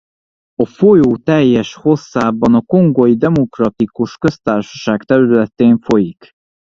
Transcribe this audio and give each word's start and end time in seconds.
A 0.55 0.65
folyó 0.65 1.15
teljes 1.17 1.73
hosszában 1.75 2.53
a 2.55 2.61
Kongói 2.61 3.15
Demokratikus 3.15 4.17
Köztársaság 4.17 5.03
területén 5.03 5.77
folyik. 5.79 6.31